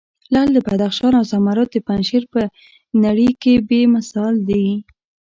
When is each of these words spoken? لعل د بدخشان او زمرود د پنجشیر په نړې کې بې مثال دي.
لعل 0.33 0.49
د 0.53 0.57
بدخشان 0.67 1.13
او 1.19 1.23
زمرود 1.31 1.69
د 1.73 1.77
پنجشیر 1.87 2.23
په 2.33 2.41
نړې 3.03 3.29
کې 3.41 3.53
بې 3.67 3.81
مثال 3.95 4.33
دي. 4.49 4.65